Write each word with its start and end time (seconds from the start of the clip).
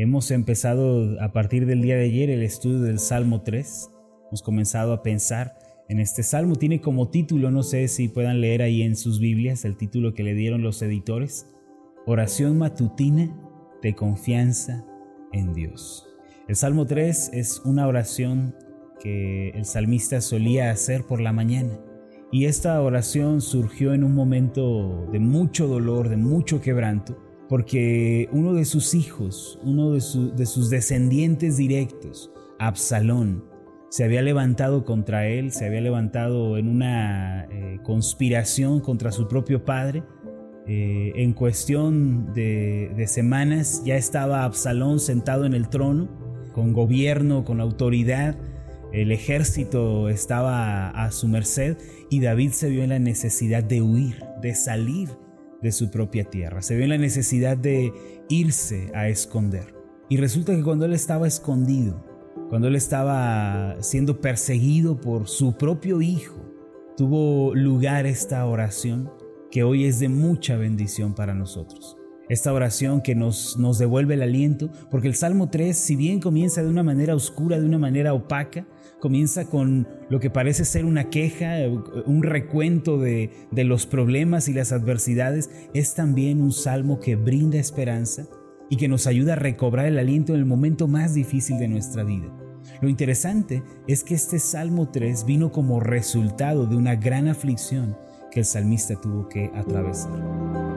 Hemos 0.00 0.30
empezado 0.30 1.20
a 1.20 1.32
partir 1.32 1.66
del 1.66 1.82
día 1.82 1.96
de 1.96 2.04
ayer 2.04 2.30
el 2.30 2.44
estudio 2.44 2.82
del 2.82 3.00
Salmo 3.00 3.42
3. 3.42 3.90
Hemos 4.28 4.42
comenzado 4.42 4.92
a 4.92 5.02
pensar 5.02 5.58
en 5.88 5.98
este 5.98 6.22
salmo. 6.22 6.54
Tiene 6.54 6.80
como 6.80 7.08
título, 7.08 7.50
no 7.50 7.64
sé 7.64 7.88
si 7.88 8.06
puedan 8.06 8.40
leer 8.40 8.62
ahí 8.62 8.82
en 8.82 8.94
sus 8.94 9.18
Biblias, 9.18 9.64
el 9.64 9.76
título 9.76 10.14
que 10.14 10.22
le 10.22 10.34
dieron 10.34 10.62
los 10.62 10.82
editores, 10.82 11.48
Oración 12.06 12.58
matutina 12.58 13.36
de 13.82 13.96
confianza 13.96 14.86
en 15.32 15.52
Dios. 15.52 16.06
El 16.46 16.54
Salmo 16.54 16.86
3 16.86 17.30
es 17.32 17.60
una 17.64 17.88
oración 17.88 18.54
que 19.00 19.48
el 19.48 19.64
salmista 19.64 20.20
solía 20.20 20.70
hacer 20.70 21.06
por 21.06 21.20
la 21.20 21.32
mañana. 21.32 21.76
Y 22.30 22.44
esta 22.44 22.80
oración 22.80 23.40
surgió 23.40 23.94
en 23.94 24.04
un 24.04 24.14
momento 24.14 25.08
de 25.10 25.18
mucho 25.18 25.66
dolor, 25.66 26.08
de 26.08 26.18
mucho 26.18 26.60
quebranto, 26.60 27.27
porque 27.48 28.28
uno 28.30 28.52
de 28.52 28.64
sus 28.64 28.94
hijos, 28.94 29.58
uno 29.62 29.92
de, 29.92 30.00
sus 30.00 30.70
descendientes 30.70 31.56
directos, 31.56 32.30
Absalón, 32.58 33.44
se 33.88 34.04
había 34.04 34.20
levantado 34.20 34.84
contra 34.84 35.26
él, 35.28 35.50
se 35.50 35.64
había 35.64 35.80
levantado 35.80 36.58
en 36.58 36.68
una 36.68 37.44
eh, 37.50 37.78
conspiración 37.82 38.80
contra 38.80 39.12
su 39.12 39.28
propio 39.28 39.64
padre. 39.64 40.02
Eh, 40.66 41.12
en 41.16 41.32
cuestión 41.32 42.34
de, 42.34 42.92
de 42.94 43.06
semanas 43.06 43.82
ya 43.86 43.96
estaba 43.96 44.44
Absalón 44.44 45.00
sentado 45.00 45.46
en 45.46 45.54
el 45.54 45.70
trono, 45.70 46.08
con 46.52 46.74
gobierno, 46.74 47.46
con 47.46 47.62
autoridad, 47.62 48.36
el 48.92 49.10
ejército 49.12 50.08
estaba 50.08 50.90
a 50.90 51.10
su 51.12 51.28
merced 51.28 51.76
y 52.10 52.20
David 52.20 52.52
se 52.52 52.68
vio 52.68 52.82
en 52.82 52.90
la 52.90 52.98
necesidad 52.98 53.62
de 53.62 53.80
huir, 53.80 54.22
de 54.42 54.54
salir 54.54 55.08
de 55.62 55.72
su 55.72 55.90
propia 55.90 56.24
tierra. 56.24 56.62
Se 56.62 56.74
vio 56.74 56.84
en 56.84 56.90
la 56.90 56.98
necesidad 56.98 57.56
de 57.56 57.92
irse 58.28 58.90
a 58.94 59.08
esconder. 59.08 59.74
Y 60.08 60.16
resulta 60.16 60.54
que 60.54 60.62
cuando 60.62 60.84
él 60.86 60.92
estaba 60.92 61.26
escondido, 61.26 62.04
cuando 62.48 62.68
él 62.68 62.76
estaba 62.76 63.76
siendo 63.80 64.20
perseguido 64.20 65.00
por 65.00 65.28
su 65.28 65.56
propio 65.56 66.00
hijo, 66.00 66.36
tuvo 66.96 67.54
lugar 67.54 68.06
esta 68.06 68.44
oración 68.46 69.10
que 69.50 69.62
hoy 69.62 69.84
es 69.84 69.98
de 69.98 70.08
mucha 70.08 70.56
bendición 70.56 71.14
para 71.14 71.34
nosotros. 71.34 71.96
Esta 72.28 72.52
oración 72.52 73.00
que 73.00 73.14
nos, 73.14 73.56
nos 73.58 73.78
devuelve 73.78 74.14
el 74.14 74.22
aliento, 74.22 74.70
porque 74.90 75.08
el 75.08 75.14
Salmo 75.14 75.48
3, 75.48 75.76
si 75.76 75.96
bien 75.96 76.20
comienza 76.20 76.62
de 76.62 76.68
una 76.68 76.82
manera 76.82 77.14
oscura, 77.14 77.58
de 77.58 77.64
una 77.64 77.78
manera 77.78 78.12
opaca, 78.12 78.66
comienza 79.00 79.46
con 79.46 79.88
lo 80.08 80.20
que 80.20 80.30
parece 80.30 80.64
ser 80.64 80.84
una 80.84 81.10
queja, 81.10 81.56
un 82.06 82.22
recuento 82.22 82.98
de, 82.98 83.30
de 83.50 83.64
los 83.64 83.86
problemas 83.86 84.48
y 84.48 84.52
las 84.52 84.72
adversidades, 84.72 85.50
es 85.74 85.94
también 85.94 86.42
un 86.42 86.52
salmo 86.52 87.00
que 87.00 87.16
brinda 87.16 87.58
esperanza 87.58 88.26
y 88.70 88.76
que 88.76 88.88
nos 88.88 89.06
ayuda 89.06 89.34
a 89.34 89.36
recobrar 89.36 89.86
el 89.86 89.98
aliento 89.98 90.34
en 90.34 90.40
el 90.40 90.46
momento 90.46 90.88
más 90.88 91.14
difícil 91.14 91.58
de 91.58 91.68
nuestra 91.68 92.04
vida. 92.04 92.32
Lo 92.80 92.88
interesante 92.88 93.62
es 93.86 94.04
que 94.04 94.14
este 94.14 94.38
Salmo 94.38 94.90
3 94.90 95.24
vino 95.24 95.50
como 95.50 95.80
resultado 95.80 96.66
de 96.66 96.76
una 96.76 96.96
gran 96.96 97.28
aflicción 97.28 97.96
que 98.30 98.40
el 98.40 98.46
salmista 98.46 99.00
tuvo 99.00 99.28
que 99.28 99.50
atravesar. 99.54 100.67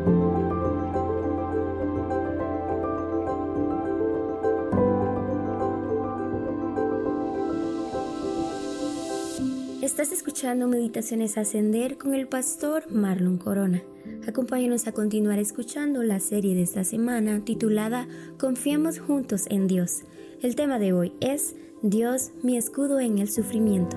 Escuchando 10.41 10.67
Meditaciones 10.67 11.37
Ascender 11.37 11.99
con 11.99 12.15
el 12.15 12.27
pastor 12.27 12.91
Marlon 12.91 13.37
Corona. 13.37 13.83
Acompáñanos 14.27 14.87
a 14.87 14.91
continuar 14.91 15.37
escuchando 15.37 16.01
la 16.01 16.19
serie 16.19 16.55
de 16.55 16.63
esta 16.63 16.83
semana 16.83 17.45
titulada 17.45 18.07
Confiamos 18.39 18.97
juntos 18.97 19.45
en 19.51 19.67
Dios. 19.67 20.01
El 20.41 20.55
tema 20.55 20.79
de 20.79 20.93
hoy 20.93 21.13
es 21.21 21.55
Dios, 21.83 22.31
mi 22.41 22.57
escudo 22.57 22.99
en 22.99 23.19
el 23.19 23.29
sufrimiento. 23.29 23.95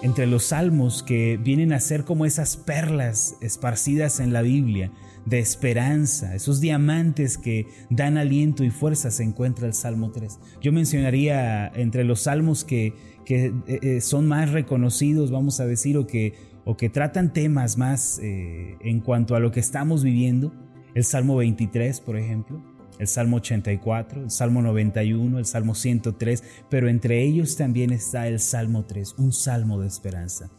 Entre 0.00 0.26
los 0.26 0.44
salmos 0.44 1.02
que 1.02 1.36
vienen 1.36 1.74
a 1.74 1.80
ser 1.80 2.06
como 2.06 2.24
esas 2.24 2.56
perlas 2.56 3.36
esparcidas 3.42 4.18
en 4.18 4.32
la 4.32 4.40
Biblia, 4.40 4.90
de 5.26 5.38
esperanza, 5.38 6.34
esos 6.34 6.60
diamantes 6.60 7.38
que 7.38 7.66
dan 7.90 8.18
aliento 8.18 8.64
y 8.64 8.70
fuerza, 8.70 9.10
se 9.10 9.22
encuentra 9.22 9.66
el 9.66 9.74
Salmo 9.74 10.10
3. 10.10 10.38
Yo 10.60 10.72
mencionaría 10.72 11.68
entre 11.68 12.04
los 12.04 12.22
salmos 12.22 12.64
que, 12.64 12.94
que 13.24 13.46
eh, 13.66 13.78
eh, 13.82 14.00
son 14.00 14.26
más 14.26 14.50
reconocidos, 14.50 15.30
vamos 15.30 15.60
a 15.60 15.66
decir, 15.66 15.96
o 15.96 16.06
que, 16.06 16.34
o 16.64 16.76
que 16.76 16.90
tratan 16.90 17.32
temas 17.32 17.78
más 17.78 18.18
eh, 18.22 18.76
en 18.80 19.00
cuanto 19.00 19.34
a 19.34 19.40
lo 19.40 19.50
que 19.50 19.60
estamos 19.60 20.04
viviendo, 20.04 20.52
el 20.94 21.04
Salmo 21.04 21.36
23, 21.36 22.00
por 22.00 22.16
ejemplo, 22.16 22.62
el 22.98 23.08
Salmo 23.08 23.38
84, 23.38 24.24
el 24.24 24.30
Salmo 24.30 24.62
91, 24.62 25.38
el 25.38 25.46
Salmo 25.46 25.74
103, 25.74 26.44
pero 26.70 26.88
entre 26.88 27.22
ellos 27.22 27.56
también 27.56 27.90
está 27.90 28.28
el 28.28 28.38
Salmo 28.38 28.84
3, 28.84 29.14
un 29.18 29.32
salmo 29.32 29.80
de 29.80 29.88
esperanza. 29.88 30.50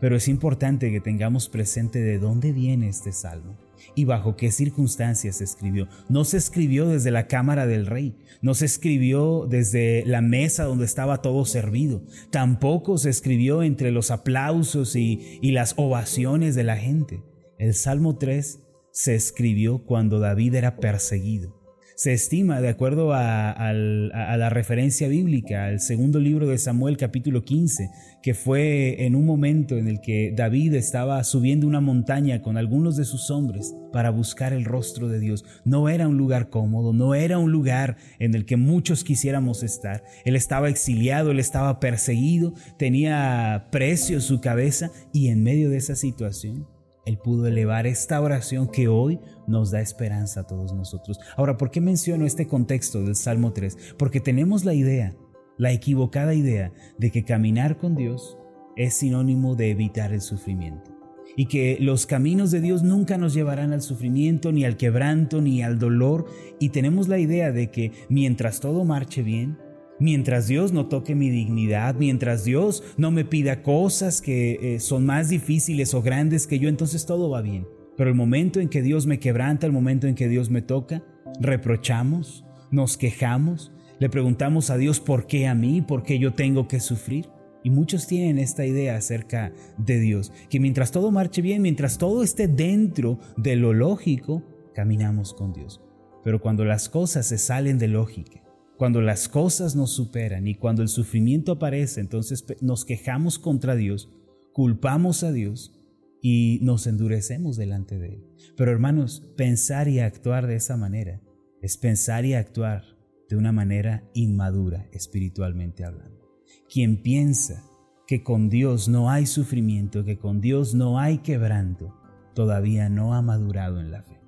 Pero 0.00 0.16
es 0.16 0.28
importante 0.28 0.90
que 0.90 1.00
tengamos 1.00 1.48
presente 1.48 2.00
de 2.00 2.18
dónde 2.18 2.52
viene 2.52 2.88
este 2.88 3.12
salmo 3.12 3.58
y 3.94 4.04
bajo 4.04 4.36
qué 4.36 4.50
circunstancias 4.50 5.36
se 5.36 5.44
escribió. 5.44 5.88
No 6.08 6.24
se 6.24 6.36
escribió 6.36 6.88
desde 6.88 7.10
la 7.10 7.26
cámara 7.26 7.66
del 7.66 7.86
rey, 7.86 8.16
no 8.42 8.54
se 8.54 8.66
escribió 8.66 9.46
desde 9.48 10.04
la 10.06 10.20
mesa 10.20 10.64
donde 10.64 10.84
estaba 10.84 11.22
todo 11.22 11.44
servido, 11.44 12.02
tampoco 12.30 12.98
se 12.98 13.10
escribió 13.10 13.62
entre 13.62 13.90
los 13.90 14.10
aplausos 14.10 14.96
y, 14.96 15.38
las 15.50 15.74
ovaciones 15.76 16.54
de 16.54 16.64
la 16.64 16.76
gente. 16.76 17.22
El 17.58 17.74
Salmo 17.74 18.16
3 18.16 18.60
se 18.92 19.14
escribió 19.14 19.84
cuando 19.84 20.20
David 20.20 20.54
era 20.54 20.76
perseguido 20.76 21.59
se 22.00 22.14
estima, 22.14 22.62
de 22.62 22.70
acuerdo 22.70 23.12
a, 23.12 23.74
la 23.74 24.48
referencia 24.48 25.06
bíblica, 25.06 25.66
al 25.66 25.80
segundo 25.80 26.18
libro 26.18 26.46
de 26.46 26.56
Samuel 26.56 26.96
capítulo 26.96 27.44
15, 27.44 27.90
que 28.22 28.32
fue 28.32 29.04
en 29.04 29.14
un 29.14 29.26
momento 29.26 29.76
en 29.76 29.86
el 29.86 30.00
que 30.00 30.32
David 30.34 30.76
estaba 30.76 31.22
subiendo 31.24 31.66
una 31.66 31.82
montaña 31.82 32.40
con 32.40 32.56
algunos 32.56 32.96
de 32.96 33.04
sus 33.04 33.30
hombres 33.30 33.74
para 33.92 34.08
buscar 34.08 34.54
el 34.54 34.64
rostro 34.64 35.08
de 35.08 35.20
Dios. 35.20 35.44
No 35.66 35.90
era 35.90 36.08
un 36.08 36.16
lugar 36.16 36.48
cómodo, 36.48 36.94
no 36.94 37.14
era 37.14 37.36
un 37.36 37.52
lugar 37.52 37.98
en 38.18 38.34
el 38.34 38.46
que 38.46 38.56
muchos 38.56 39.04
quisiéramos 39.04 39.62
estar. 39.62 40.02
Él 40.24 40.36
estaba 40.36 40.70
exiliado, 40.70 41.32
él 41.32 41.38
estaba 41.38 41.80
perseguido, 41.80 42.54
tenía 42.78 43.68
precio 43.70 44.22
su 44.22 44.40
cabeza 44.40 44.90
y 45.12 45.28
en 45.28 45.42
medio 45.42 45.68
de 45.68 45.76
esa 45.76 45.96
situación 45.96 46.66
él 47.06 47.18
pudo 47.18 47.46
elevar 47.46 47.86
esta 47.86 48.20
oración 48.20 48.68
que 48.68 48.88
hoy 48.88 49.18
nos 49.50 49.70
da 49.70 49.80
esperanza 49.80 50.40
a 50.40 50.46
todos 50.46 50.72
nosotros. 50.72 51.18
Ahora, 51.36 51.56
¿por 51.56 51.70
qué 51.70 51.80
menciono 51.80 52.24
este 52.24 52.46
contexto 52.46 53.02
del 53.02 53.16
Salmo 53.16 53.52
3? 53.52 53.94
Porque 53.98 54.20
tenemos 54.20 54.64
la 54.64 54.72
idea, 54.72 55.14
la 55.58 55.72
equivocada 55.72 56.34
idea, 56.34 56.72
de 56.98 57.10
que 57.10 57.24
caminar 57.24 57.76
con 57.76 57.94
Dios 57.94 58.38
es 58.76 58.94
sinónimo 58.94 59.56
de 59.56 59.70
evitar 59.70 60.12
el 60.12 60.20
sufrimiento. 60.20 60.96
Y 61.36 61.46
que 61.46 61.78
los 61.80 62.06
caminos 62.06 62.50
de 62.50 62.60
Dios 62.60 62.82
nunca 62.82 63.16
nos 63.16 63.34
llevarán 63.34 63.72
al 63.72 63.82
sufrimiento, 63.82 64.52
ni 64.52 64.64
al 64.64 64.76
quebranto, 64.76 65.40
ni 65.40 65.62
al 65.62 65.78
dolor. 65.78 66.26
Y 66.58 66.70
tenemos 66.70 67.08
la 67.08 67.18
idea 67.18 67.52
de 67.52 67.70
que 67.70 67.92
mientras 68.08 68.60
todo 68.60 68.84
marche 68.84 69.22
bien, 69.22 69.58
Mientras 70.00 70.48
Dios 70.48 70.72
no 70.72 70.86
toque 70.86 71.14
mi 71.14 71.28
dignidad, 71.28 71.94
mientras 71.94 72.42
Dios 72.42 72.82
no 72.96 73.10
me 73.10 73.26
pida 73.26 73.62
cosas 73.62 74.22
que 74.22 74.58
eh, 74.76 74.80
son 74.80 75.04
más 75.04 75.28
difíciles 75.28 75.92
o 75.92 76.00
grandes 76.00 76.46
que 76.46 76.58
yo, 76.58 76.70
entonces 76.70 77.04
todo 77.04 77.28
va 77.28 77.42
bien. 77.42 77.66
Pero 77.96 78.10
el 78.10 78.16
momento 78.16 78.60
en 78.60 78.68
que 78.68 78.82
Dios 78.82 79.06
me 79.06 79.18
quebranta, 79.18 79.66
el 79.66 79.72
momento 79.72 80.06
en 80.06 80.14
que 80.14 80.28
Dios 80.28 80.50
me 80.50 80.62
toca, 80.62 81.02
reprochamos, 81.40 82.44
nos 82.70 82.96
quejamos, 82.96 83.72
le 83.98 84.08
preguntamos 84.08 84.70
a 84.70 84.76
Dios 84.76 85.00
por 85.00 85.26
qué 85.26 85.46
a 85.46 85.54
mí, 85.54 85.82
por 85.82 86.02
qué 86.02 86.18
yo 86.18 86.32
tengo 86.32 86.68
que 86.68 86.80
sufrir. 86.80 87.28
Y 87.62 87.68
muchos 87.68 88.06
tienen 88.06 88.38
esta 88.38 88.64
idea 88.64 88.96
acerca 88.96 89.52
de 89.76 90.00
Dios, 90.00 90.32
que 90.48 90.60
mientras 90.60 90.92
todo 90.92 91.10
marche 91.10 91.42
bien, 91.42 91.60
mientras 91.60 91.98
todo 91.98 92.22
esté 92.22 92.48
dentro 92.48 93.18
de 93.36 93.56
lo 93.56 93.74
lógico, 93.74 94.42
caminamos 94.74 95.34
con 95.34 95.52
Dios. 95.52 95.82
Pero 96.24 96.40
cuando 96.40 96.64
las 96.64 96.88
cosas 96.88 97.26
se 97.26 97.36
salen 97.36 97.78
de 97.78 97.88
lógica, 97.88 98.42
cuando 98.78 99.02
las 99.02 99.28
cosas 99.28 99.76
nos 99.76 99.90
superan 99.90 100.48
y 100.48 100.54
cuando 100.54 100.80
el 100.80 100.88
sufrimiento 100.88 101.52
aparece, 101.52 102.00
entonces 102.00 102.46
nos 102.62 102.86
quejamos 102.86 103.38
contra 103.38 103.76
Dios, 103.76 104.10
culpamos 104.54 105.22
a 105.22 105.32
Dios 105.32 105.78
y 106.22 106.58
nos 106.62 106.86
endurecemos 106.86 107.56
delante 107.56 107.98
de 107.98 108.14
Él. 108.14 108.26
Pero 108.56 108.70
hermanos, 108.70 109.32
pensar 109.36 109.88
y 109.88 110.00
actuar 110.00 110.46
de 110.46 110.56
esa 110.56 110.76
manera 110.76 111.20
es 111.62 111.76
pensar 111.76 112.24
y 112.24 112.34
actuar 112.34 112.84
de 113.28 113.36
una 113.36 113.52
manera 113.52 114.04
inmadura 114.14 114.88
espiritualmente 114.92 115.84
hablando. 115.84 116.28
Quien 116.68 117.02
piensa 117.02 117.64
que 118.06 118.22
con 118.22 118.48
Dios 118.48 118.88
no 118.88 119.10
hay 119.10 119.26
sufrimiento, 119.26 120.04
que 120.04 120.18
con 120.18 120.40
Dios 120.40 120.74
no 120.74 120.98
hay 120.98 121.18
quebranto, 121.18 121.94
todavía 122.34 122.88
no 122.88 123.14
ha 123.14 123.22
madurado 123.22 123.80
en 123.80 123.92
la 123.92 124.02
fe. 124.02 124.20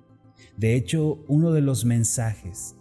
De 0.57 0.75
hecho, 0.75 1.23
uno 1.27 1.51
de 1.51 1.61
los 1.61 1.83
mensajes 1.83 2.75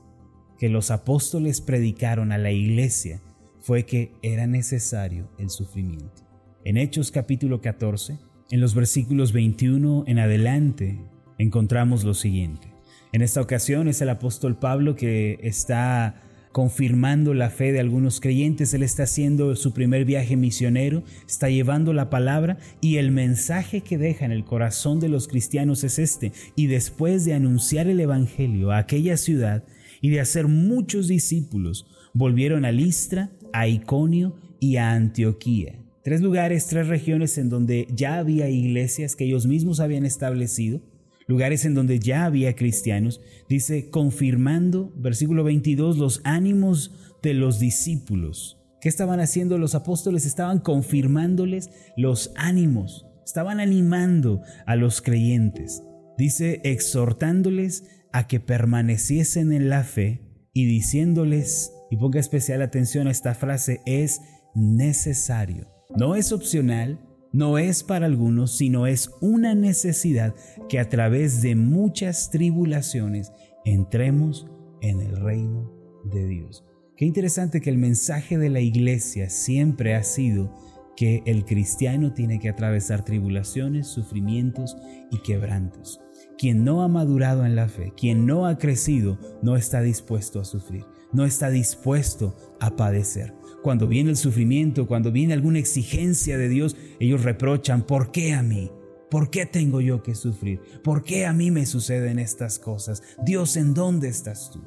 que 0.58 0.68
los 0.68 0.90
apóstoles 0.90 1.60
predicaron 1.60 2.30
a 2.30 2.38
la 2.38 2.52
iglesia 2.52 3.20
fue 3.60 3.84
que 3.84 4.14
era 4.22 4.46
necesario 4.46 5.28
el 5.38 5.50
sufrimiento. 5.50 6.22
En 6.64 6.76
Hechos 6.76 7.10
capítulo 7.10 7.60
14, 7.60 8.18
en 8.50 8.60
los 8.60 8.74
versículos 8.74 9.32
21 9.32 10.04
en 10.06 10.18
adelante, 10.18 10.98
encontramos 11.38 12.04
lo 12.04 12.14
siguiente. 12.14 12.68
En 13.12 13.22
esta 13.22 13.40
ocasión 13.40 13.88
es 13.88 14.00
el 14.00 14.08
apóstol 14.08 14.58
Pablo 14.58 14.96
que 14.96 15.38
está 15.42 16.22
confirmando 16.52 17.34
la 17.34 17.50
fe 17.50 17.72
de 17.72 17.80
algunos 17.80 18.20
creyentes. 18.20 18.72
Él 18.74 18.82
está 18.82 19.04
haciendo 19.04 19.56
su 19.56 19.72
primer 19.72 20.04
viaje 20.04 20.36
misionero, 20.36 21.02
está 21.26 21.48
llevando 21.48 21.92
la 21.92 22.10
palabra 22.10 22.58
y 22.80 22.96
el 22.96 23.10
mensaje 23.10 23.80
que 23.80 23.98
deja 23.98 24.24
en 24.24 24.32
el 24.32 24.44
corazón 24.44 25.00
de 25.00 25.08
los 25.08 25.28
cristianos 25.28 25.82
es 25.84 25.98
este. 25.98 26.32
Y 26.54 26.66
después 26.66 27.24
de 27.24 27.34
anunciar 27.34 27.88
el 27.88 28.00
Evangelio 28.00 28.70
a 28.70 28.78
aquella 28.78 29.16
ciudad 29.16 29.64
y 30.00 30.10
de 30.10 30.20
hacer 30.20 30.46
muchos 30.48 31.08
discípulos, 31.08 31.86
volvieron 32.12 32.64
a 32.64 32.72
Listra, 32.72 33.30
a 33.52 33.66
Iconio 33.66 34.36
y 34.60 34.76
a 34.76 34.92
Antioquía. 34.92 35.81
Tres 36.02 36.20
lugares, 36.20 36.66
tres 36.66 36.88
regiones 36.88 37.38
en 37.38 37.48
donde 37.48 37.86
ya 37.94 38.18
había 38.18 38.48
iglesias 38.48 39.14
que 39.14 39.24
ellos 39.24 39.46
mismos 39.46 39.80
habían 39.80 40.04
establecido 40.04 40.80
lugares 41.26 41.64
en 41.64 41.74
donde 41.74 41.98
ya 41.98 42.24
había 42.24 42.54
cristianos, 42.54 43.20
dice, 43.48 43.90
confirmando, 43.90 44.92
versículo 44.96 45.44
22, 45.44 45.96
los 45.98 46.20
ánimos 46.24 46.92
de 47.22 47.34
los 47.34 47.58
discípulos. 47.58 48.58
¿Qué 48.80 48.88
estaban 48.88 49.20
haciendo 49.20 49.58
los 49.58 49.74
apóstoles? 49.74 50.26
Estaban 50.26 50.58
confirmándoles 50.58 51.70
los 51.96 52.32
ánimos, 52.36 53.06
estaban 53.24 53.60
animando 53.60 54.42
a 54.66 54.76
los 54.76 55.00
creyentes. 55.00 55.82
Dice, 56.18 56.60
exhortándoles 56.64 57.84
a 58.12 58.26
que 58.26 58.40
permaneciesen 58.40 59.52
en 59.52 59.68
la 59.68 59.84
fe 59.84 60.20
y 60.52 60.66
diciéndoles, 60.66 61.72
y 61.90 61.96
ponga 61.96 62.20
especial 62.20 62.60
atención 62.62 63.06
a 63.06 63.10
esta 63.10 63.34
frase, 63.34 63.80
es 63.86 64.20
necesario. 64.54 65.68
No 65.96 66.14
es 66.14 66.32
opcional, 66.32 66.98
no 67.32 67.58
es 67.58 67.82
para 67.82 68.06
algunos, 68.06 68.56
sino 68.56 68.86
es 68.86 69.10
una 69.20 69.54
necesidad 69.54 70.34
que 70.68 70.78
a 70.78 70.88
través 70.88 71.42
de 71.42 71.54
muchas 71.54 72.30
tribulaciones 72.30 73.32
entremos 73.64 74.46
en 74.80 75.00
el 75.00 75.16
reino 75.16 75.70
de 76.04 76.26
Dios. 76.26 76.64
Qué 76.96 77.04
interesante 77.04 77.60
que 77.60 77.70
el 77.70 77.78
mensaje 77.78 78.38
de 78.38 78.48
la 78.48 78.60
iglesia 78.60 79.28
siempre 79.28 79.94
ha 79.94 80.02
sido 80.02 80.54
que 80.96 81.22
el 81.26 81.44
cristiano 81.44 82.12
tiene 82.12 82.38
que 82.38 82.48
atravesar 82.48 83.04
tribulaciones, 83.04 83.86
sufrimientos 83.86 84.76
y 85.10 85.18
quebrantos. 85.18 86.00
Quien 86.38 86.64
no 86.64 86.82
ha 86.82 86.88
madurado 86.88 87.44
en 87.44 87.56
la 87.56 87.68
fe, 87.68 87.92
quien 87.96 88.26
no 88.26 88.46
ha 88.46 88.58
crecido, 88.58 89.18
no 89.42 89.56
está 89.56 89.80
dispuesto 89.80 90.40
a 90.40 90.44
sufrir, 90.44 90.84
no 91.12 91.24
está 91.24 91.50
dispuesto 91.50 92.36
a 92.60 92.76
padecer. 92.76 93.34
Cuando 93.62 93.86
viene 93.86 94.10
el 94.10 94.16
sufrimiento, 94.16 94.86
cuando 94.86 95.12
viene 95.12 95.34
alguna 95.34 95.58
exigencia 95.58 96.36
de 96.36 96.48
Dios, 96.48 96.76
ellos 96.98 97.22
reprochan, 97.22 97.82
¿por 97.82 98.10
qué 98.10 98.32
a 98.34 98.42
mí? 98.42 98.70
¿Por 99.08 99.30
qué 99.30 99.46
tengo 99.46 99.80
yo 99.80 100.02
que 100.02 100.14
sufrir? 100.14 100.60
¿Por 100.82 101.04
qué 101.04 101.26
a 101.26 101.32
mí 101.32 101.50
me 101.50 101.66
suceden 101.66 102.18
estas 102.18 102.58
cosas? 102.58 103.02
Dios, 103.24 103.56
¿en 103.56 103.74
dónde 103.74 104.08
estás 104.08 104.50
tú? 104.50 104.64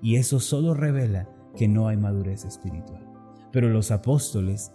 Y 0.00 0.16
eso 0.16 0.40
solo 0.40 0.72
revela 0.72 1.28
que 1.56 1.68
no 1.68 1.88
hay 1.88 1.96
madurez 1.96 2.44
espiritual. 2.44 3.04
Pero 3.52 3.68
los 3.68 3.90
apóstoles, 3.90 4.72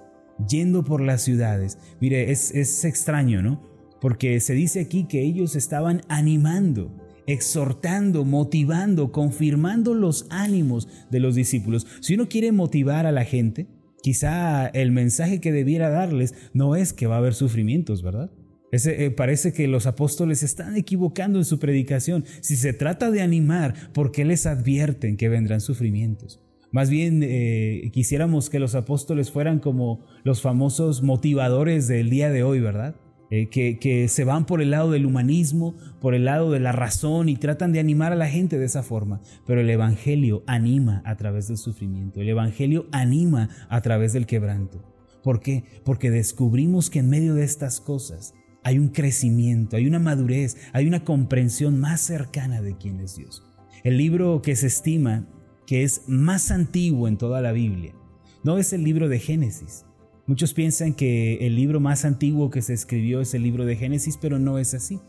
yendo 0.47 0.83
por 0.83 1.01
las 1.01 1.21
ciudades, 1.21 1.79
mire, 1.99 2.31
es, 2.31 2.51
es 2.51 2.83
extraño, 2.83 3.41
¿no? 3.41 3.61
Porque 4.01 4.39
se 4.39 4.53
dice 4.53 4.81
aquí 4.81 5.05
que 5.05 5.21
ellos 5.21 5.55
estaban 5.55 6.01
animando 6.09 7.02
exhortando, 7.27 8.25
motivando, 8.25 9.11
confirmando 9.11 9.93
los 9.93 10.27
ánimos 10.29 10.87
de 11.09 11.19
los 11.19 11.35
discípulos. 11.35 11.87
Si 12.01 12.15
uno 12.15 12.27
quiere 12.29 12.51
motivar 12.51 13.05
a 13.05 13.11
la 13.11 13.25
gente, 13.25 13.67
quizá 14.01 14.67
el 14.67 14.91
mensaje 14.91 15.39
que 15.39 15.51
debiera 15.51 15.89
darles 15.89 16.33
no 16.53 16.75
es 16.75 16.93
que 16.93 17.07
va 17.07 17.15
a 17.15 17.19
haber 17.19 17.33
sufrimientos, 17.33 18.03
¿verdad? 18.03 18.31
Eh, 18.71 19.11
parece 19.11 19.53
que 19.53 19.67
los 19.67 19.85
apóstoles 19.85 20.41
están 20.41 20.75
equivocando 20.75 21.37
en 21.37 21.45
su 21.45 21.59
predicación. 21.59 22.25
Si 22.41 22.55
se 22.55 22.73
trata 22.73 23.11
de 23.11 23.21
animar, 23.21 23.91
¿por 23.93 24.11
qué 24.11 24.25
les 24.25 24.47
advierten 24.47 25.15
que 25.15 25.29
vendrán 25.29 25.61
sufrimientos? 25.61 26.41
Más 26.71 26.89
bien 26.89 27.21
eh, 27.23 27.91
quisiéramos 27.93 28.49
que 28.49 28.57
los 28.57 28.73
apóstoles 28.73 29.29
fueran 29.29 29.59
como 29.59 30.03
los 30.23 30.41
famosos 30.41 31.03
motivadores 31.03 31.87
del 31.87 32.09
día 32.09 32.31
de 32.31 32.41
hoy, 32.41 32.61
¿verdad? 32.61 32.95
Eh, 33.35 33.50
que, 33.50 34.07
se 34.09 34.25
van 34.25 34.45
por 34.45 34.62
el 34.62 34.69
lado 34.69 34.91
del 34.91 35.07
humanismo, 35.07 35.75
por 36.00 36.13
el 36.13 36.25
lado 36.25 36.51
de 36.51 36.59
la 36.59 36.71
razón 36.71 37.30
y 37.30 37.35
tratan 37.35 37.71
de 37.71 37.80
animar 37.80 38.12
a 38.12 38.15
la 38.15 38.30
gente 38.30 38.59
de 38.59 38.65
esa 38.65 38.83
forma. 38.83 39.21
Pero 39.47 39.62
el 39.62 39.69
Evangelio 39.71 40.44
anima 40.45 41.01
a 41.03 41.15
través 41.15 41.47
del 41.47 41.57
sufrimiento, 41.57 42.21
el 42.21 42.30
Evangelio 42.30 42.85
anima 42.91 43.50
a 43.69 43.81
través 43.81 44.13
del 44.13 44.27
quebranto. 44.27 44.83
¿Por 45.24 45.39
qué? 45.39 45.63
Porque 45.83 46.12
descubrimos 46.12 46.91
que 46.91 47.00
en 47.00 47.09
medio 47.09 47.33
de 47.33 47.44
estas 47.44 47.81
cosas 47.81 48.35
hay 48.63 48.77
un 48.77 48.89
crecimiento, 48.89 49.77
hay 49.77 49.88
una 49.88 49.97
madurez, 49.97 50.56
hay 50.71 50.86
una 50.86 51.03
comprensión 51.03 51.79
más 51.79 52.01
cercana 52.01 52.62
de 52.62 52.77
quién 52.77 53.00
es 53.00 53.15
Dios. 53.15 53.41
El 53.83 53.97
libro 53.97 54.44
que 54.44 54.56
se 54.56 54.68
estima 54.68 55.27
que 55.65 55.81
es 55.81 56.03
más 56.06 56.51
antiguo 56.51 57.07
en 57.07 57.18
toda 57.18 57.41
la 57.41 57.51
Biblia 57.51 57.95
no 58.44 58.59
es 58.59 58.74
el 58.74 58.83
libro 58.83 59.09
de 59.09 59.18
Génesis, 59.18 59.86
Muchos 60.25 60.53
piensan 60.53 60.93
que 60.93 61.45
el 61.45 61.57
libro 61.57 61.81
más 61.81 62.05
antiguo 62.05 62.49
que 62.49 62.61
se 62.61 62.73
escribió 62.73 63.19
es 63.19 63.33
el 63.33 63.43
libro 63.43 63.65
de 63.65 63.75
Génesis, 63.75 64.17
pero 64.21 64.39
no 64.39 64.57
es 64.57 64.73
así. 64.73 65.01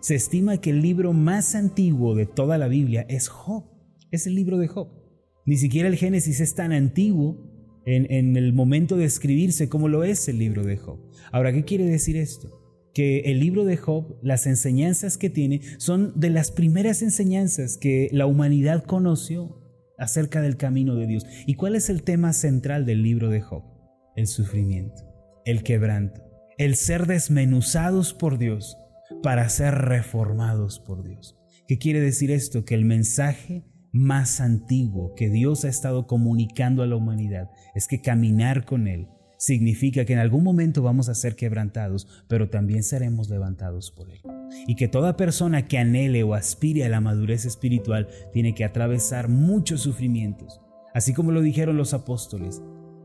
Se 0.00 0.14
estima 0.14 0.60
que 0.60 0.70
el 0.70 0.82
libro 0.82 1.14
más 1.14 1.54
antiguo 1.54 2.14
de 2.14 2.26
toda 2.26 2.58
la 2.58 2.68
Biblia 2.68 3.06
es 3.08 3.28
Job, 3.28 3.64
es 4.10 4.26
el 4.26 4.34
libro 4.34 4.58
de 4.58 4.68
Job. 4.68 4.90
Ni 5.46 5.56
siquiera 5.56 5.88
el 5.88 5.96
Génesis 5.96 6.40
es 6.40 6.54
tan 6.54 6.72
antiguo 6.72 7.82
en, 7.86 8.36
el 8.36 8.52
momento 8.52 8.98
de 8.98 9.06
escribirse 9.06 9.70
como 9.70 9.88
lo 9.88 10.04
es 10.04 10.28
el 10.28 10.38
libro 10.38 10.62
de 10.62 10.76
Job. 10.76 11.00
Ahora, 11.32 11.52
¿qué 11.52 11.64
quiere 11.64 11.84
decir 11.84 12.16
esto? 12.16 12.54
que 12.94 13.20
el 13.26 13.38
libro 13.38 13.64
de 13.64 13.76
Job, 13.76 14.18
las 14.22 14.46
enseñanzas 14.46 15.18
que 15.18 15.30
tiene, 15.30 15.60
son 15.76 16.18
de 16.18 16.30
las 16.30 16.50
primeras 16.50 17.00
enseñanzas 17.00 17.76
que 17.76 18.08
la 18.10 18.26
humanidad 18.26 18.82
conoció 18.84 19.62
acerca 19.98 20.42
del 20.42 20.56
camino 20.56 20.96
de 20.96 21.06
Dios. 21.06 21.24
¿Y 21.46 21.54
cuál 21.54 21.76
es 21.76 21.90
el 21.90 22.02
tema 22.02 22.32
central 22.32 22.86
del 22.86 23.04
libro 23.04 23.28
de 23.28 23.40
Job? 23.40 23.77
El 24.18 24.26
sufrimiento, 24.26 25.04
el 25.44 25.62
quebranto, 25.62 26.20
el 26.58 26.74
ser 26.74 27.06
desmenuzados 27.06 28.12
por 28.12 28.36
Dios 28.36 28.76
para 29.22 29.48
ser 29.48 29.74
reformados 29.74 30.80
por 30.80 31.04
Dios. 31.04 31.36
¿Qué 31.68 31.78
quiere 31.78 32.00
decir 32.00 32.32
esto? 32.32 32.64
Que 32.64 32.74
el 32.74 32.84
mensaje 32.84 33.64
más 33.92 34.40
antiguo 34.40 35.14
que 35.14 35.30
Dios 35.30 35.64
ha 35.64 35.68
estado 35.68 36.08
comunicando 36.08 36.82
a 36.82 36.88
la 36.88 36.96
humanidad 36.96 37.48
es 37.76 37.86
que 37.86 38.00
caminar 38.00 38.64
con 38.64 38.88
Él 38.88 39.06
significa 39.38 40.04
que 40.04 40.14
en 40.14 40.18
algún 40.18 40.42
momento 40.42 40.82
vamos 40.82 41.08
a 41.08 41.14
ser 41.14 41.36
quebrantados, 41.36 42.24
pero 42.26 42.50
también 42.50 42.82
seremos 42.82 43.30
levantados 43.30 43.92
por 43.92 44.10
Él. 44.10 44.20
Y 44.66 44.74
que 44.74 44.88
toda 44.88 45.16
persona 45.16 45.68
que 45.68 45.78
anhele 45.78 46.24
o 46.24 46.34
aspire 46.34 46.84
a 46.84 46.88
la 46.88 47.00
madurez 47.00 47.44
espiritual 47.44 48.08
tiene 48.32 48.56
que 48.56 48.64
atravesar 48.64 49.28
muchos 49.28 49.82
sufrimientos. 49.82 50.60
Así 50.92 51.14
como 51.14 51.30
lo 51.30 51.40
dijeron 51.40 51.76
los 51.76 51.94
apóstoles, 51.94 52.60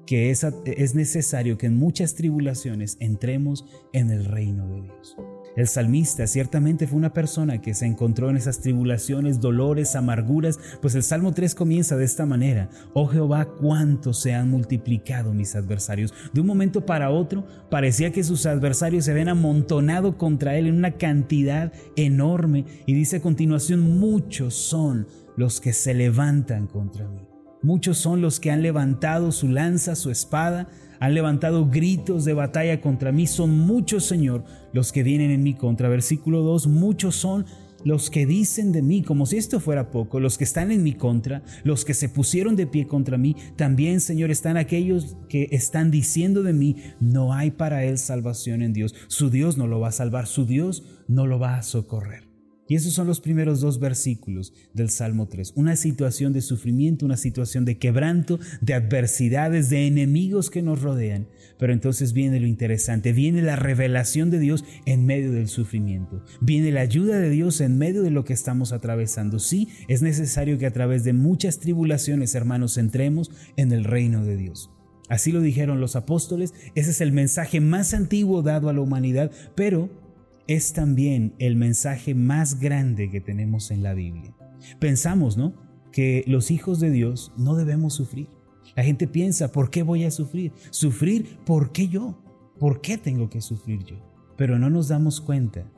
que 0.06 0.30
es, 0.30 0.46
es 0.66 0.96
necesario 0.96 1.58
que 1.58 1.68
en 1.68 1.78
muchas 1.78 2.16
tribulaciones 2.16 2.98
entremos 3.00 3.66
en 3.94 4.10
el 4.10 4.26
reino 4.26 4.68
de 4.68 4.82
Dios. 4.82 5.16
El 5.56 5.68
salmista 5.68 6.26
ciertamente 6.26 6.88
fue 6.88 6.98
una 6.98 7.14
persona 7.14 7.62
que 7.62 7.76
se 7.76 7.86
encontró 7.86 8.30
en 8.30 8.38
esas 8.38 8.60
tribulaciones, 8.60 9.40
dolores, 9.40 9.96
amarguras, 9.96 10.60
pues 10.82 10.96
el 10.96 11.04
Salmo 11.04 11.32
3 11.32 11.54
comienza 11.54 11.96
de 11.96 12.06
esta 12.06 12.26
manera, 12.26 12.70
oh 12.94 13.08
Jehová, 13.08 13.46
cuánto 13.46 14.14
se 14.14 14.34
han 14.34 14.50
multiplicado 14.50 15.32
mis 15.32 15.56
adversarios. 15.56 16.12
De 16.34 16.42
un 16.42 16.48
momento 16.48 16.86
para 16.88 17.12
otro 17.12 17.46
parecía 17.70 18.12
que 18.12 18.24
sus 18.24 18.48
adversarios 18.48 19.06
se 19.06 19.12
habían 19.12 19.30
amontonado 19.30 20.18
contra 20.18 20.58
él 20.58 20.66
en 20.66 20.76
una 20.76 20.98
cantidad 20.98 21.72
enorme 21.96 22.66
y 22.88 22.94
dice 22.96 23.18
a 23.18 23.22
continuación, 23.22 24.00
muchos 24.00 24.56
son 24.56 25.08
los 25.38 25.62
que 25.62 25.74
se 25.74 25.94
levantan 25.94 26.66
contra 26.66 27.08
mí. 27.08 27.33
Muchos 27.64 27.98
son 27.98 28.22
los 28.22 28.40
que 28.42 28.52
han 28.52 28.62
levantado 28.62 29.32
su 29.32 29.48
lanza, 29.48 29.96
su 29.96 30.12
espada, 30.12 30.68
han 31.00 31.14
levantado 31.14 31.70
gritos 31.70 32.26
de 32.26 32.34
batalla 32.34 32.82
contra 32.82 33.12
mí. 33.12 33.26
Son 33.26 33.58
muchos, 33.58 34.06
Señor, 34.06 34.44
los 34.74 34.92
que 34.92 35.02
vienen 35.02 35.32
en 35.32 35.44
mi 35.44 35.54
contra. 35.54 35.88
Versículo 35.88 36.42
2, 36.42 36.68
muchos 36.68 37.16
son 37.16 37.46
los 37.86 38.10
que 38.10 38.26
dicen 38.26 38.72
de 38.72 38.82
mí, 38.82 39.02
como 39.02 39.26
si 39.26 39.38
esto 39.38 39.60
fuera 39.60 39.92
poco, 39.92 40.20
los 40.20 40.38
que 40.38 40.44
están 40.44 40.72
en 40.72 40.84
mi 40.84 40.94
contra, 40.94 41.44
los 41.64 41.86
que 41.86 41.94
se 41.94 42.10
pusieron 42.10 42.56
de 42.56 42.68
pie 42.68 42.88
contra 42.88 43.18
mí, 43.18 43.36
también, 43.56 44.00
Señor, 44.02 44.32
están 44.32 44.58
aquellos 44.58 45.18
que 45.30 45.50
están 45.52 45.92
diciendo 45.92 46.44
de 46.44 46.54
mí, 46.54 46.78
no 47.00 47.34
hay 47.34 47.52
para 47.52 47.84
él 47.84 47.98
salvación 47.98 48.62
en 48.62 48.74
Dios. 48.74 48.96
Su 49.08 49.30
Dios 49.30 49.58
no 49.58 49.68
lo 49.68 49.80
va 49.80 49.90
a 49.90 49.94
salvar, 49.94 50.28
su 50.28 50.46
Dios 50.46 50.84
no 51.08 51.28
lo 51.28 51.40
va 51.40 51.58
a 51.58 51.64
socorrer. 51.64 52.33
Y 52.68 52.76
esos 52.76 52.94
son 52.94 53.08
los 53.08 53.20
primeros 53.20 53.60
dos 53.60 53.80
versículos 53.80 54.54
del 54.74 54.90
Salmo 54.90 55.28
3. 55.28 55.54
Una 55.56 55.76
situación 55.76 56.32
de 56.32 56.42
sufrimiento, 56.42 57.06
una 57.06 57.18
situación 57.18 57.66
de 57.66 57.78
quebranto, 57.78 58.40
de 58.62 58.74
adversidades, 58.74 59.70
de 59.70 59.86
enemigos 59.86 60.50
que 60.50 60.62
nos 60.62 60.82
rodean. 60.82 61.28
Pero 61.60 61.74
entonces 61.74 62.14
viene 62.14 62.40
lo 62.40 62.48
interesante, 62.48 63.12
viene 63.12 63.42
la 63.42 63.56
revelación 63.56 64.30
de 64.32 64.40
Dios 64.40 64.64
en 64.86 65.06
medio 65.06 65.32
del 65.32 65.50
sufrimiento. 65.50 66.24
Viene 66.42 66.72
la 66.72 66.82
ayuda 66.82 67.20
de 67.20 67.30
Dios 67.30 67.60
en 67.62 67.78
medio 67.78 68.02
de 68.02 68.12
lo 68.12 68.24
que 68.24 68.34
estamos 68.34 68.72
atravesando. 68.72 69.40
Sí, 69.40 69.68
es 69.88 70.02
necesario 70.02 70.58
que 70.58 70.66
a 70.66 70.74
través 70.74 71.04
de 71.04 71.14
muchas 71.14 71.60
tribulaciones, 71.60 72.34
hermanos, 72.34 72.78
entremos 72.78 73.30
en 73.58 73.72
el 73.72 73.84
reino 73.84 74.24
de 74.24 74.38
Dios. 74.38 74.70
Así 75.10 75.32
lo 75.32 75.42
dijeron 75.42 75.82
los 75.82 75.96
apóstoles, 75.96 76.54
ese 76.76 76.92
es 76.92 77.02
el 77.02 77.12
mensaje 77.12 77.60
más 77.60 77.94
antiguo 77.94 78.42
dado 78.42 78.70
a 78.70 78.74
la 78.74 78.82
humanidad, 78.82 79.32
pero 79.54 79.90
es 80.48 80.74
también 80.74 81.34
el 81.40 81.56
mensaje 81.56 82.16
más 82.16 82.60
grande 82.60 83.10
que 83.10 83.22
tenemos 83.22 83.72
en 83.72 83.84
la 83.84 83.94
Biblia. 83.94 84.36
Pensamos, 84.80 85.38
¿no? 85.38 85.54
Que 85.92 86.24
los 86.28 86.52
hijos 86.52 86.80
de 86.80 86.92
Dios 86.92 87.32
no 87.38 87.56
debemos 87.56 87.94
sufrir. 87.94 88.28
La 88.76 88.84
gente 88.84 89.08
piensa, 89.08 89.52
¿por 89.52 89.70
qué 89.70 89.84
voy 89.84 90.04
a 90.04 90.12
sufrir? 90.12 90.52
Sufrir, 90.72 91.38
¿por 91.46 91.72
qué 91.72 91.88
yo? 91.88 92.20
¿Por 92.60 92.82
qué 92.82 92.98
tengo 92.98 93.30
que 93.30 93.42
sufrir 93.42 93.84
yo? 93.84 93.98
Pero 94.38 94.58
no 94.58 94.70
nos 94.70 94.88
damos 94.88 95.22
cuenta 95.22 95.70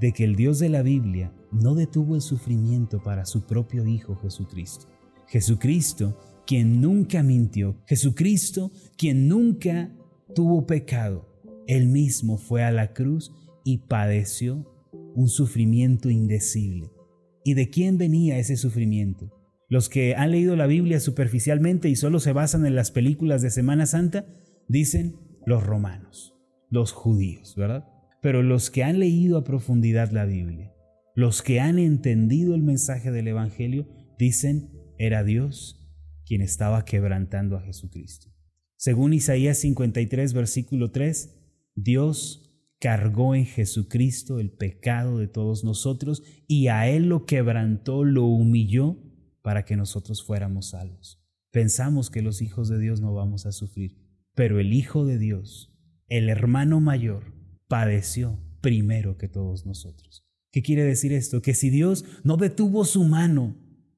de 0.00 0.12
que 0.12 0.24
el 0.24 0.36
Dios 0.36 0.58
de 0.58 0.68
la 0.68 0.82
Biblia 0.82 1.32
no 1.50 1.74
detuvo 1.74 2.14
el 2.14 2.20
sufrimiento 2.20 3.02
para 3.02 3.24
su 3.24 3.46
propio 3.46 3.86
Hijo 3.86 4.16
Jesucristo. 4.16 4.86
Jesucristo, 5.26 6.18
quien 6.46 6.80
nunca 6.80 7.22
mintió, 7.22 7.76
Jesucristo, 7.86 8.70
quien 8.96 9.28
nunca 9.28 9.90
tuvo 10.34 10.66
pecado, 10.66 11.28
él 11.66 11.88
mismo 11.88 12.38
fue 12.38 12.62
a 12.62 12.70
la 12.70 12.92
cruz 12.92 13.32
y 13.66 13.78
padeció 13.78 14.64
un 15.16 15.28
sufrimiento 15.28 16.08
indecible. 16.08 16.92
¿Y 17.44 17.54
de 17.54 17.68
quién 17.68 17.98
venía 17.98 18.38
ese 18.38 18.56
sufrimiento? 18.56 19.32
Los 19.68 19.88
que 19.88 20.14
han 20.14 20.30
leído 20.30 20.54
la 20.54 20.68
Biblia 20.68 21.00
superficialmente 21.00 21.88
y 21.88 21.96
solo 21.96 22.20
se 22.20 22.32
basan 22.32 22.64
en 22.64 22.76
las 22.76 22.92
películas 22.92 23.42
de 23.42 23.50
Semana 23.50 23.86
Santa, 23.86 24.24
dicen 24.68 25.16
los 25.44 25.64
romanos, 25.64 26.32
los 26.70 26.92
judíos, 26.92 27.56
¿verdad? 27.56 27.88
Pero 28.22 28.44
los 28.44 28.70
que 28.70 28.84
han 28.84 29.00
leído 29.00 29.36
a 29.36 29.44
profundidad 29.44 30.12
la 30.12 30.26
Biblia, 30.26 30.72
los 31.16 31.42
que 31.42 31.58
han 31.58 31.80
entendido 31.80 32.54
el 32.54 32.62
mensaje 32.62 33.10
del 33.10 33.26
Evangelio, 33.26 33.88
dicen, 34.16 34.70
era 34.96 35.24
Dios 35.24 35.92
quien 36.24 36.40
estaba 36.40 36.84
quebrantando 36.84 37.56
a 37.56 37.62
Jesucristo. 37.62 38.28
Según 38.76 39.12
Isaías 39.12 39.58
53, 39.58 40.34
versículo 40.34 40.92
3, 40.92 41.34
Dios 41.74 42.45
cargó 42.80 43.34
en 43.34 43.46
Jesucristo 43.46 44.38
el 44.38 44.50
pecado 44.50 45.18
de 45.18 45.28
todos 45.28 45.64
nosotros 45.64 46.22
y 46.46 46.68
a 46.68 46.88
Él 46.88 47.08
lo 47.08 47.24
quebrantó, 47.24 48.04
lo 48.04 48.24
humilló 48.24 48.98
para 49.42 49.64
que 49.64 49.76
nosotros 49.76 50.24
fuéramos 50.24 50.70
salvos. 50.70 51.22
Pensamos 51.50 52.10
que 52.10 52.22
los 52.22 52.42
hijos 52.42 52.68
de 52.68 52.78
Dios 52.78 53.00
no 53.00 53.14
vamos 53.14 53.46
a 53.46 53.52
sufrir, 53.52 53.96
pero 54.34 54.60
el 54.60 54.72
Hijo 54.72 55.06
de 55.06 55.18
Dios, 55.18 55.72
el 56.08 56.28
hermano 56.28 56.80
mayor, 56.80 57.32
padeció 57.68 58.38
primero 58.60 59.16
que 59.16 59.28
todos 59.28 59.64
nosotros. 59.64 60.26
¿Qué 60.52 60.62
quiere 60.62 60.84
decir 60.84 61.12
esto? 61.12 61.42
Que 61.42 61.54
si 61.54 61.70
Dios 61.70 62.04
no 62.24 62.36
detuvo 62.36 62.84
su 62.84 63.04
mano 63.04 63.56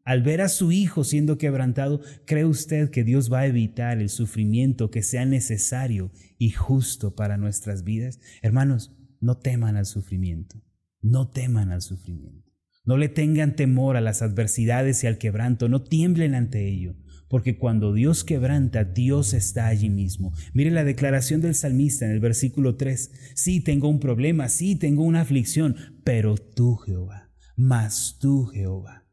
al 0.08 0.22
ver 0.22 0.40
a 0.40 0.48
su 0.48 0.72
Hijo 0.72 1.04
siendo 1.04 1.36
quebrantado, 1.36 2.00
¿cree 2.24 2.46
usted 2.46 2.88
que 2.88 3.04
Dios 3.04 3.30
va 3.30 3.40
a 3.40 3.46
evitar 3.46 3.98
el 3.98 4.08
sufrimiento 4.08 4.90
que 4.90 5.02
sea 5.02 5.26
necesario 5.26 6.12
y 6.38 6.48
justo 6.48 7.14
para 7.14 7.36
nuestras 7.36 7.84
vidas? 7.84 8.18
Hermanos, 8.40 8.96
no 9.20 9.36
teman 9.36 9.76
al 9.76 9.84
sufrimiento, 9.84 10.64
no 11.02 11.28
teman 11.28 11.72
al 11.72 11.82
sufrimiento. 11.82 12.50
No 12.86 12.96
le 12.96 13.10
tengan 13.10 13.54
temor 13.54 13.98
a 13.98 14.00
las 14.00 14.22
adversidades 14.22 15.04
y 15.04 15.08
al 15.08 15.18
quebranto, 15.18 15.68
no 15.68 15.82
tiemblen 15.82 16.34
ante 16.34 16.66
ello, 16.66 16.96
porque 17.28 17.58
cuando 17.58 17.92
Dios 17.92 18.24
quebranta, 18.24 18.84
Dios 18.84 19.34
está 19.34 19.66
allí 19.66 19.90
mismo. 19.90 20.32
Mire 20.54 20.70
la 20.70 20.84
declaración 20.84 21.42
del 21.42 21.54
salmista 21.54 22.06
en 22.06 22.12
el 22.12 22.20
versículo 22.20 22.76
3. 22.76 23.34
Sí, 23.34 23.60
tengo 23.60 23.88
un 23.88 24.00
problema, 24.00 24.48
sí, 24.48 24.74
tengo 24.74 25.02
una 25.02 25.20
aflicción, 25.20 25.76
pero 26.02 26.36
tú, 26.38 26.76
Jehová, 26.76 27.30
más 27.56 28.16
tú, 28.18 28.46
Jehová, 28.46 29.07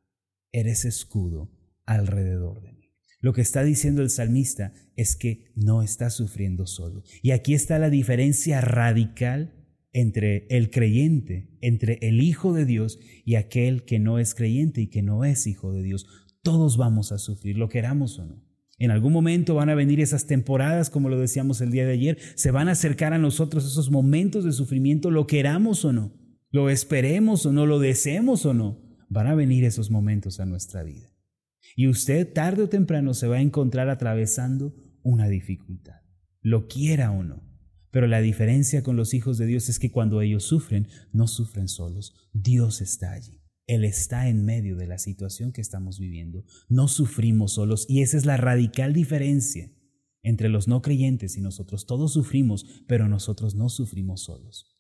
eres 0.56 0.86
escudo 0.86 1.52
alrededor 1.86 2.62
de 2.62 2.72
mí. 2.72 2.92
Lo 3.20 3.34
que 3.34 3.42
está 3.42 3.64
diciendo 3.64 4.02
el 4.02 4.10
salmista 4.10 4.74
es 4.96 5.16
que 5.16 5.52
no 5.56 5.82
está 5.82 6.10
sufriendo 6.10 6.66
solo. 6.66 7.04
Y 7.22 7.32
aquí 7.32 7.54
está 7.54 7.78
la 7.78 7.90
diferencia 7.90 8.62
radical 8.62 9.54
entre 9.92 10.48
el 10.50 10.70
creyente, 10.70 11.58
entre 11.62 12.00
el 12.02 12.22
Hijo 12.22 12.54
de 12.54 12.66
Dios 12.66 13.00
y 13.26 13.36
aquel 13.36 13.84
que 13.84 14.00
no 14.00 14.20
es 14.20 14.34
creyente 14.34 14.82
y 14.82 14.88
que 14.88 15.02
no 15.02 15.26
es 15.26 15.46
Hijo 15.46 15.74
de 15.74 15.84
Dios. 15.84 16.06
Todos 16.42 16.78
vamos 16.78 17.12
a 17.12 17.18
sufrir, 17.18 17.58
lo 17.58 17.68
queramos 17.68 18.18
o 18.20 18.26
no. 18.26 18.44
En 18.78 18.92
algún 18.92 19.14
momento 19.14 19.56
van 19.56 19.70
a 19.70 19.76
venir 19.76 20.00
esas 20.00 20.26
temporadas, 20.28 20.90
como 20.90 21.10
lo 21.10 21.20
decíamos 21.20 21.62
el 21.62 21.72
día 21.72 21.86
de 21.86 21.94
ayer, 21.94 22.18
se 22.36 22.52
van 22.52 22.68
a 22.68 22.74
acercar 22.74 23.14
a 23.14 23.18
nosotros 23.18 23.66
esos 23.66 23.90
momentos 23.90 24.44
de 24.44 24.52
sufrimiento, 24.52 25.12
lo 25.12 25.28
queramos 25.28 25.86
o 25.86 25.94
no, 25.94 26.14
lo 26.52 26.70
esperemos 26.70 27.46
o 27.46 27.54
no, 27.54 27.66
lo 27.66 27.80
deseemos 27.80 28.46
o 28.46 28.54
no 28.54 28.85
van 29.10 29.28
a 29.28 29.36
venir 29.36 29.64
esos 29.64 29.92
momentos 29.92 30.40
a 30.40 30.46
nuestra 30.46 30.84
vida. 30.84 31.16
Y 31.76 31.88
usted 31.88 32.32
tarde 32.32 32.64
o 32.64 32.70
temprano 32.70 33.14
se 33.14 33.28
va 33.28 33.38
a 33.38 33.42
encontrar 33.42 33.90
atravesando 33.90 34.76
una 35.04 35.28
dificultad, 35.28 36.02
lo 36.42 36.68
quiera 36.68 37.12
o 37.12 37.24
no. 37.24 37.44
Pero 37.92 38.08
la 38.08 38.20
diferencia 38.20 38.84
con 38.84 38.98
los 38.98 39.14
hijos 39.14 39.38
de 39.38 39.46
Dios 39.46 39.70
es 39.70 39.80
que 39.80 39.92
cuando 39.92 40.22
ellos 40.22 40.44
sufren, 40.44 40.88
no 41.14 41.28
sufren 41.28 41.70
solos, 41.70 42.14
Dios 42.34 42.82
está 42.82 43.14
allí. 43.14 43.42
Él 43.68 43.84
está 43.84 44.28
en 44.28 44.46
medio 44.46 44.76
de 44.76 44.86
la 44.86 44.98
situación 44.98 45.52
que 45.52 45.62
estamos 45.62 45.98
viviendo. 45.98 46.44
No 46.70 46.88
sufrimos 46.88 47.54
solos 47.54 47.86
y 47.90 48.02
esa 48.02 48.18
es 48.18 48.26
la 48.26 48.38
radical 48.38 48.94
diferencia 48.94 49.72
entre 50.22 50.50
los 50.50 50.68
no 50.68 50.82
creyentes 50.82 51.38
y 51.38 51.42
nosotros. 51.42 51.86
Todos 51.86 52.14
sufrimos, 52.14 52.66
pero 52.88 53.08
nosotros 53.08 53.56
no 53.56 53.70
sufrimos 53.70 54.24
solos. 54.24 54.75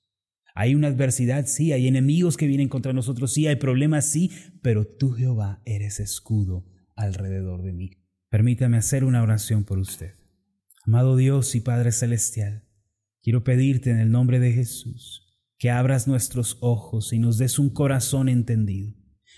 Hay 0.55 0.73
una 0.73 0.87
adversidad, 0.87 1.45
sí, 1.47 1.73
hay 1.73 1.87
enemigos 1.87 2.37
que 2.37 2.47
vienen 2.47 2.69
contra 2.69 2.93
nosotros, 2.93 3.33
sí, 3.33 3.45
hay 3.45 3.57
problemas, 3.57 4.05
sí, 4.09 4.31
pero 4.61 4.87
tú 4.87 5.11
Jehová 5.11 5.61
eres 5.65 5.99
escudo 5.99 6.65
alrededor 6.95 7.61
de 7.61 7.73
mí. 7.73 7.91
Permítame 8.29 8.77
hacer 8.77 9.03
una 9.03 9.21
oración 9.21 9.65
por 9.65 9.79
usted. 9.79 10.13
Amado 10.85 11.17
Dios 11.17 11.55
y 11.55 11.59
Padre 11.59 11.91
Celestial, 11.91 12.63
quiero 13.21 13.43
pedirte 13.43 13.91
en 13.91 13.99
el 13.99 14.11
nombre 14.11 14.39
de 14.39 14.53
Jesús 14.53 15.21
que 15.57 15.71
abras 15.71 16.07
nuestros 16.07 16.57
ojos 16.61 17.11
y 17.11 17.19
nos 17.19 17.37
des 17.37 17.59
un 17.59 17.69
corazón 17.69 18.29
entendido. 18.29 18.93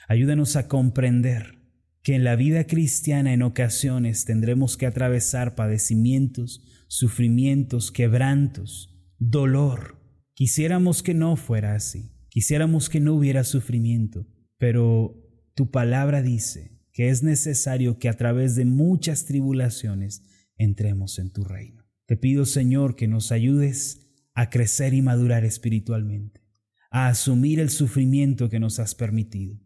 Ayúdanos 0.08 0.56
a 0.56 0.68
comprender 0.68 1.58
que 2.04 2.14
en 2.14 2.24
la 2.24 2.36
vida 2.36 2.66
cristiana 2.66 3.34
en 3.34 3.42
ocasiones 3.42 4.24
tendremos 4.26 4.78
que 4.78 4.86
atravesar 4.86 5.56
padecimientos, 5.56 6.64
sufrimientos, 6.88 7.92
quebrantos, 7.92 8.96
dolor, 9.18 9.97
Quisiéramos 10.38 11.02
que 11.02 11.16
no 11.16 11.36
fuera 11.36 11.74
así, 11.74 12.12
quisiéramos 12.30 12.90
que 12.90 13.00
no 13.00 13.16
hubiera 13.16 13.44
sufrimiento, 13.44 14.28
pero 14.60 15.16
tu 15.56 15.72
palabra 15.72 16.22
dice 16.22 16.80
que 16.94 17.10
es 17.10 17.24
necesario 17.24 17.98
que 17.98 18.08
a 18.08 18.18
través 18.18 18.54
de 18.54 18.64
muchas 18.64 19.26
tribulaciones 19.26 20.22
entremos 20.56 21.18
en 21.18 21.32
tu 21.32 21.44
reino. 21.44 21.86
Te 22.06 22.18
pido, 22.18 22.46
Señor, 22.46 22.96
que 22.96 23.08
nos 23.08 23.32
ayudes 23.32 24.12
a 24.36 24.52
crecer 24.52 24.94
y 24.94 25.02
madurar 25.02 25.44
espiritualmente, 25.44 26.44
a 26.92 27.08
asumir 27.08 27.60
el 27.60 27.72
sufrimiento 27.72 28.48
que 28.48 28.60
nos 28.60 28.78
has 28.78 28.94
permitido, 28.94 29.60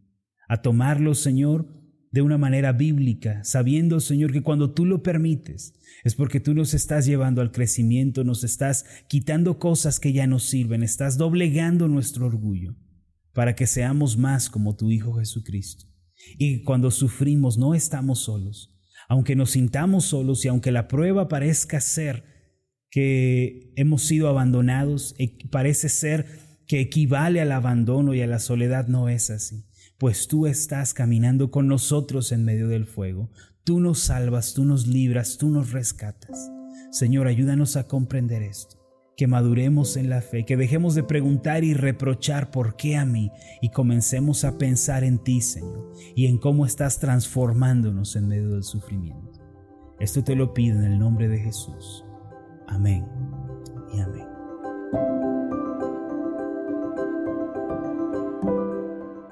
a 0.48 0.62
tomarlo, 0.62 1.16
Señor, 1.16 1.68
de 2.12 2.22
una 2.22 2.38
manera 2.38 2.74
bíblica, 2.74 3.44
sabiendo, 3.44 4.02
Señor, 4.02 4.34
que 4.34 4.44
cuando 4.44 4.74
tú 4.74 4.86
lo 4.86 5.02
permites, 5.02 5.76
es 6.04 6.14
porque 6.14 6.42
tú 6.42 6.54
nos 6.54 6.74
estás 6.74 7.06
llevando 7.06 7.42
al 7.42 7.52
crecimiento, 7.52 8.24
nos 8.24 8.44
estás 8.44 8.86
quitando 9.08 9.60
cosas 9.60 10.00
que 10.00 10.12
ya 10.12 10.28
nos 10.28 10.44
sirven, 10.44 10.84
estás 10.84 11.18
doblegando 11.18 11.88
nuestro 11.88 12.26
orgullo 12.26 12.76
para 13.34 13.56
que 13.56 13.66
seamos 13.66 14.18
más 14.18 14.50
como 14.50 14.76
tu 14.76 14.92
Hijo 14.92 15.14
Jesucristo. 15.14 15.86
Y 16.38 16.64
cuando 16.64 16.92
sufrimos 16.92 17.58
no 17.58 17.74
estamos 17.74 18.20
solos, 18.20 18.78
aunque 19.08 19.36
nos 19.36 19.52
sintamos 19.52 20.06
solos 20.06 20.44
y 20.44 20.50
aunque 20.50 20.72
la 20.72 20.88
prueba 20.90 21.30
parezca 21.30 21.80
ser 21.80 22.26
que 22.90 23.72
hemos 23.78 24.04
sido 24.04 24.28
abandonados, 24.28 25.16
parece 25.50 25.88
ser 25.88 26.26
que 26.68 26.82
equivale 26.82 27.40
al 27.40 27.54
abandono 27.54 28.14
y 28.14 28.22
a 28.22 28.28
la 28.28 28.40
soledad, 28.40 28.88
no 28.88 29.08
es 29.08 29.30
así 29.30 29.64
pues 30.02 30.28
tú 30.28 30.48
estás 30.48 30.96
caminando 30.96 31.52
con 31.52 31.68
nosotros 31.68 32.32
en 32.32 32.44
medio 32.44 32.68
del 32.68 32.88
fuego. 32.88 33.30
Tú 33.64 33.80
nos 33.80 34.00
salvas, 34.00 34.56
tú 34.56 34.66
nos 34.66 34.88
libras, 34.88 35.38
tú 35.38 35.52
nos 35.52 35.74
rescatas. 35.74 36.52
Señor, 36.90 37.28
ayúdanos 37.28 37.76
a 37.76 37.86
comprender 37.86 38.42
esto, 38.42 38.84
que 39.16 39.28
maduremos 39.28 39.98
en 39.98 40.10
la 40.10 40.24
fe, 40.24 40.44
que 40.44 40.58
dejemos 40.58 40.96
de 40.96 41.04
preguntar 41.04 41.64
y 41.64 41.76
reprochar 41.76 42.50
por 42.50 42.78
qué 42.78 42.98
a 42.98 43.06
mí 43.06 43.30
y 43.62 43.70
comencemos 43.70 44.44
a 44.44 44.58
pensar 44.58 45.04
en 45.04 45.20
ti, 45.20 45.40
Señor, 45.40 45.94
y 46.16 46.26
en 46.26 46.40
cómo 46.40 46.66
estás 46.66 46.98
transformándonos 46.98 48.16
en 48.16 48.28
medio 48.28 48.50
del 48.50 48.64
sufrimiento. 48.64 49.40
Esto 50.00 50.24
te 50.24 50.34
lo 50.36 50.56
pido 50.56 50.80
en 50.80 50.94
el 50.94 50.98
nombre 50.98 51.28
de 51.28 51.38
Jesús. 51.38 52.04
Amén 52.68 53.06
y 53.94 54.00
amén. 54.00 55.21